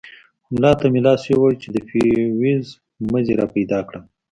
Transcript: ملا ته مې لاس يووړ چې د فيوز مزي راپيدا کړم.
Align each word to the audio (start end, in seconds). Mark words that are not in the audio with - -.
ملا 0.53 0.71
ته 0.79 0.85
مې 0.93 1.01
لاس 1.05 1.21
يووړ 1.31 1.51
چې 1.61 1.67
د 1.71 1.77
فيوز 1.87 2.65
مزي 3.11 3.33
راپيدا 3.41 3.79
کړم. 3.87 4.03